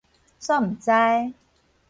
[0.39, 1.35] 煞毋知